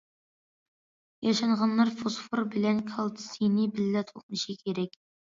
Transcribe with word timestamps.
ياشانغانلار 1.25 1.91
فوسفور 1.99 2.41
بىلەن 2.55 2.79
كالتسىينى 2.93 3.67
بىللە 3.75 4.03
تولۇقلىشى 4.13 4.57
كېرەك. 4.63 4.97